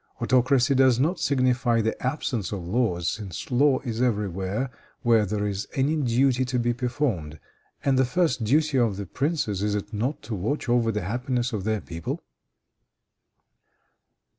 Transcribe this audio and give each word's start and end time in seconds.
Autocracy 0.19 0.73
does 0.73 0.99
not 0.99 1.19
signify 1.19 1.79
the 1.79 1.95
absence 2.01 2.51
of 2.51 2.67
laws, 2.67 3.07
since 3.07 3.51
law 3.51 3.77
is 3.81 4.01
everywhere 4.01 4.71
where 5.03 5.27
there 5.27 5.45
is 5.45 5.67
any 5.75 5.95
duty 5.95 6.43
to 6.43 6.57
be 6.57 6.73
performed, 6.73 7.39
and 7.85 7.99
the 7.99 8.03
first 8.03 8.43
duty 8.43 8.79
of 8.79 8.99
princes, 9.13 9.61
is 9.61 9.75
it 9.75 9.93
not 9.93 10.19
to 10.23 10.33
watch 10.33 10.67
over 10.67 10.91
the 10.91 11.01
happiness 11.03 11.53
of 11.53 11.65
their 11.65 11.81
people?" 11.81 12.19